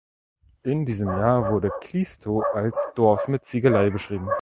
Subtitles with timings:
[0.63, 4.29] In diesem Jahr wurde Kliestow als „Dorf mit Ziegelei“ beschrieben.